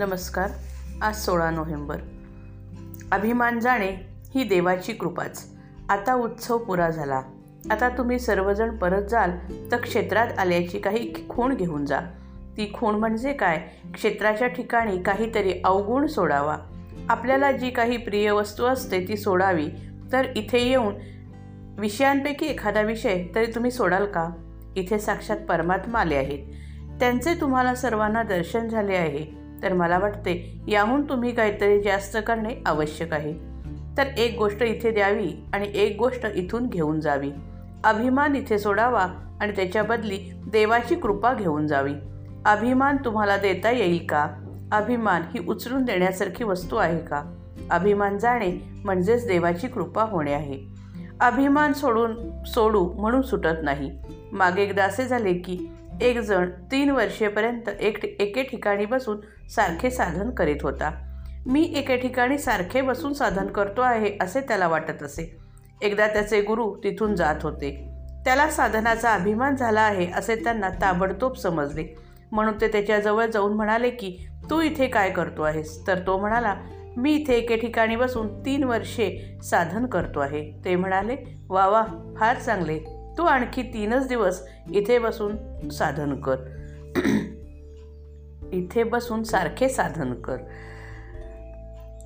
नमस्कार. 0.00 0.50
आज 1.02 1.16
सोळा 1.16 1.50
नोव्हेंबर. 1.50 1.96
अभिमान 3.12 3.60
जाणे 3.60 3.90
ही 4.34 4.44
देवाची 4.44 4.92
कृपाच. 4.92 5.46
आता 5.88 6.14
उत्सव 6.14 6.58
पुरा 6.58 6.90
झाला. 6.90 7.22
आता 7.70 7.88
तुम्ही 7.88 8.18
सर्वजण 8.18 8.76
परत 8.76 9.02
जाल 9.02 9.30
तर 9.72 9.76
क्षेत्रात 9.76 10.38
आल्याची 10.38 10.78
काही 10.78 11.28
खूण 11.28 11.54
घेऊन 11.54 11.84
जा. 11.84 12.00
ती 12.56 12.70
खूण 12.74 12.94
म्हणजे 12.94 13.32
काय? 13.32 13.68
क्षेत्राच्या 13.94 14.48
ठिकाणी 14.48 15.02
काहीतरी 15.02 15.54
अवगुण 15.64 16.06
सोडावा. 16.06 16.56
आपल्याला 17.08 17.52
जी 17.52 17.70
काही 17.70 17.96
प्रिय 17.96 18.30
वस्तू 18.30 18.64
असते 18.64 19.08
ती 19.08 19.16
सोडावी. 19.16 19.68
तर 20.12 20.26
इथे 20.36 20.58
येऊन 20.58 20.94
विषयांपैकी 21.78 22.46
एखादा 22.46 22.80
विषय 22.80 23.24
तरी 23.34 23.46
तुम्ही 23.46 23.70
सोडाल 23.70 24.06
का? 24.06 24.30
इथे 24.76 24.98
साक्षात 24.98 25.36
परमात्मा 25.36 26.00
आले 26.00 26.16
आहेत. 26.16 26.38
त्यांचे 27.00 27.40
तुम्हाला 27.40 27.74
सर्वांना 27.74 28.22
दर्शन 28.22 28.68
झाले 28.68 28.96
आहे. 28.96 29.39
तर 29.62 29.72
मला 29.72 29.98
वाटते 29.98 30.60
याहून 30.68 31.08
तुम्ही 31.08 31.34
काहीतरी 31.34 31.82
जास्त 31.82 32.16
करणे 32.26 32.62
आवश्यक 32.66 33.12
आहे. 33.12 33.34
तर 33.96 34.06
एक 34.18 34.38
गोष्ट 34.38 34.62
इथे 34.62 34.90
द्यावी 34.90 35.32
आणि 35.52 35.70
एक 35.74 35.96
गोष्ट 35.98 36.26
इथून 36.34 36.66
घेऊन 36.66 37.00
जावी. 37.00 37.30
अभिमान 37.84 38.36
इथे 38.36 38.58
सोडावा 38.58 39.06
आणि 39.40 39.52
त्याच्या 39.52 39.82
बदली 39.82 40.18
देवाची 40.52 40.94
कृपा 40.94 41.34
घेऊन 41.34 41.66
जावी. 41.66 41.94
अभिमान 42.44 42.96
तुम्हाला 42.96 43.36
देता 43.36 43.70
येईल 43.70 44.06
का? 44.08 44.28
अभिमान 44.72 45.22
ही 45.22 45.44
उचलून 45.48 45.84
देण्यासारखी 45.84 46.44
वस्तू 46.44 46.76
आहे 46.76 46.98
का? 46.98 47.24
अभिमान 47.70 48.18
जाणे 48.18 48.52
म्हणजेच 48.84 49.26
देवाची 49.26 49.68
कृपा 49.68 50.02
होणे 50.02 50.32
आहे. 50.32 50.58
अभिमान 51.20 51.72
सोडून 51.72 52.42
सोडू 52.44 52.92
म्हणून 52.92 53.22
सुटत 53.22 53.58
नाही. 53.62 53.90
मागे 54.32 54.62
एकदा 54.62 54.84
असे 54.84 55.04
झाले 55.04 55.32
की 55.32 55.66
एक 56.00 56.18
जण 56.18 56.50
तीन 56.50 56.90
वर्षेपर्यंत 56.90 57.68
एक 57.68 58.04
एके 58.04 58.42
ठिकाणी 58.42 58.86
बसून 58.86 59.20
सारखे 59.48 59.90
साधन 59.90 60.30
करीत 60.30 60.56
होता. 60.62 60.90
मी 61.46 61.72
एके 61.76 61.96
ठिकाणी 61.96 62.38
सारखे 62.38 62.80
बसून 62.80 63.12
साधन 63.12 63.46
करतो 63.46 63.80
आहे 63.80 64.18
असे 64.20 64.40
त्याला 64.40 64.68
वाटत 64.68 65.02
असे. 65.02 65.38
एकदा 65.82 66.08
त्याचे 66.08 66.40
गुरु 66.40 66.74
तिथून 66.84 67.14
जात 67.14 67.34
होते. 67.42 67.88
त्याला 68.24 68.50
साधनाचा 68.50 69.14
अभिमान 69.14 69.56
झाला 69.56 69.80
आहे 69.80 70.10
असे 70.12 70.34
त्यांना 70.34 70.68
ताबडतोब 70.68 71.34
समजले. 71.34 71.84
म्हणून 72.32 72.60
ते 72.60 72.68
त्याच्याजवळ 72.68 73.26
जाऊन 73.26 73.52
म्हणाले 73.52 73.90
की 73.90 74.16
तू 74.50 74.60
इथे 74.60 74.86
काय 74.86 75.10
करतो 75.10 75.42
आहेस? 75.42 75.86
तर 75.86 75.98
तो 75.98 76.18
म्हणाला 76.18 76.54
मी 76.96 77.14
इथे 77.14 77.34
एके 77.34 77.56
ठिकाणी 77.56 77.96
बसून 77.96 78.46
तीन 78.46 78.64
वर्षे 78.64 79.38
साधन 79.42 79.86
करतो 79.86 80.20
आहे. 80.20 80.52
ते 80.64 80.76
म्हणाले 80.76 81.16
वा 81.48 81.66
वा 81.66 82.14
फार 82.20 82.36
चांगले. 82.36 82.99
तू 83.18 83.24
आणखी 83.24 83.62
तीनच 83.62 84.08
दिवस 84.08 84.46
इथे 84.72 84.98
बसून 84.98 85.68
साधन 85.68 86.20
कर. 86.20 86.36
इथे 88.52 88.82
बसून 88.82 89.22
सारखे 89.22 89.68
साधन 89.68 90.14
कर. 90.14 90.36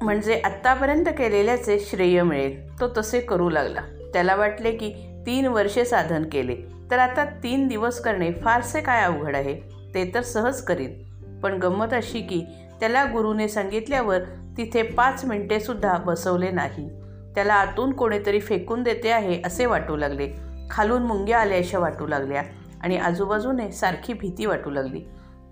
म्हणजे 0.02 0.40
आत्तापर्यंत 0.40 1.04
केलेल्याचे 1.06 1.78
श्रेय 1.78 2.22
मिळेल. 2.22 2.80
तो 2.80 2.88
तसे 2.96 3.20
करू 3.20 3.50
लागला. 3.50 3.80
त्याला 4.12 4.36
वाटले 4.36 4.72
की 4.72 4.92
तीन 5.26 5.46
वर्षे 5.46 5.84
साधन 5.84 6.24
केले. 6.32 6.56
तर 6.90 6.98
आता 6.98 7.24
तीन 7.24 7.68
दिवस 7.68 8.00
करणे 8.00 8.32
फारसे 8.32 8.80
काय 8.80 9.02
अवघड 9.02 9.36
आहे? 9.36 9.54
ते 9.94 10.10
तर 10.14 10.20
सहज 10.20 10.62
करीन. 10.62 11.02
पण 11.40 11.58
गंमत 11.58 11.92
अशी 11.92 12.20
की 12.20 12.44
त्याला 12.80 13.04
गुरुने 13.04 13.48
सांगितल्यावर 13.48 14.18
तिथे 14.56 14.82
पाच 14.82 15.24
मिनिटेसुद्धा 15.24 15.98
बसवले 15.98 16.50
नाही. 16.50 16.88
त्याला 17.34 17.54
आतून 17.54 17.92
कोणीतरी 17.92 18.40
फेकून 18.40 18.82
देते 18.82 19.10
आहे 19.10 19.42
असे 19.46 19.66
वाटू 19.66 19.96
लागले. 19.96 20.43
खालून 20.70 21.02
मुंग्या 21.02 21.38
आल्याशा 21.38 21.78
वाटू 21.78 22.06
लागल्या 22.06 22.42
आणि 22.82 22.96
आजूबाजूने 22.96 23.70
सारखी 23.72 24.12
भीती 24.12 24.46
वाटू 24.46 24.70
लागली. 24.70 25.00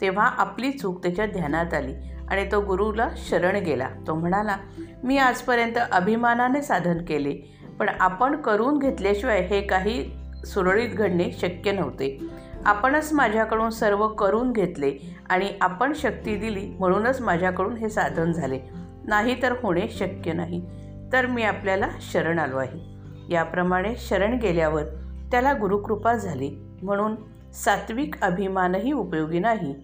तेव्हा 0.01 0.27
आपली 0.27 0.71
चूक 0.71 1.03
त्याच्या 1.03 1.27
ध्यानात 1.27 1.75
आली 1.75 1.95
आणि 2.31 2.45
तो 2.53 2.61
गुरुला 2.61 3.09
शरण 3.17 3.57
गेला. 3.57 3.89
तो 4.07 4.15
म्हणाला 4.15 4.57
मी 5.05 5.19
आजपर्यंत 5.19 5.79
अभिमानाने 5.93 6.63
साधन 6.63 7.05
केले 7.05 7.59
पण 7.79 7.89
आपण 8.01 8.37
करून 8.37 8.79
घेतल्याशिवाय 8.79 9.41
हे 9.41 9.61
काही 9.61 10.11
सुरळीत 10.47 10.89
घडणे 10.89 11.31
शक्य 11.33 11.73
नव्हते. 11.73 12.19
आपणच 12.65 13.13
माझ्याकडून 13.13 13.71
सर्व 13.71 14.09
करून 14.09 14.53
घेतले 14.53 15.17
आणि 15.31 15.51
आपण 15.61 15.93
शक्ती 15.93 16.37
दिली 16.37 16.67
म्हणूनच 16.79 17.21
माझ्याकडून 17.21 17.77
हे 17.77 17.89
साधन 17.89 18.33
झाले. 18.33 18.61
नाही 19.07 19.43
तर 19.43 19.55
होणे 19.63 19.89
शक्य 19.89 20.33
नाही. 20.33 20.65
तर 21.13 21.27
मी 21.27 21.43
आपल्याला 21.43 21.89
शरण 22.01 22.39
आलो 22.39 22.57
आहे. 22.57 22.92
याप्रमाणे 23.31 23.95
शरण 23.97 24.39
गेल्यावर 24.39 24.83
त्याला 25.31 25.53
गुरुकृपा 25.53 26.15
झाली. 26.15 26.51
म्हणून 26.83 27.17
सात्विक 27.53 28.23
अभिमानही 28.23 28.93
उपयोगी 28.93 29.39
नाही. 29.39 29.75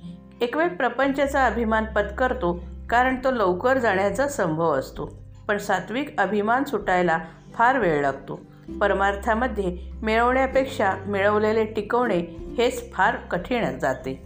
एक 0.40 0.56
वेळ 0.56 0.68
प्रपंचाचा 0.68 1.46
अभिमान 1.46 1.84
पत्करतो 1.84 2.62
कारण 2.90 3.16
तो 3.24 3.30
लवकर 3.30 3.78
जाण्याचा 3.78 4.28
संभव 4.28 4.72
असतो. 4.74 5.22
पण 5.48 5.58
सात्विक 5.58 6.20
अभिमान 6.20 6.64
सुटायला 6.64 7.18
फार 7.54 7.78
वेळ 7.78 8.00
लागतो. 8.00 8.40
परमार्थामध्ये 8.80 9.76
मिळवण्यापेक्षा 10.02 10.92
मिळवलेले 11.06 11.64
टिकवणे 11.64 12.18
हेच 12.58 12.92
फार 12.92 13.16
कठीण 13.16 13.78
जाते. 13.78 14.22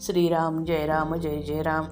श्रीराम 0.00 0.64
जय 0.64 0.86
राम 0.86 1.14
जय 1.14 1.36
जय 1.36 1.62
राम. 1.62 1.84